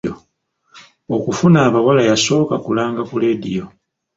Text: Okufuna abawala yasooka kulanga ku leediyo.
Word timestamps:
Okufuna 1.15 1.57
abawala 1.67 2.01
yasooka 2.09 2.55
kulanga 2.65 3.01
ku 3.09 3.15
leediyo. 3.21 3.65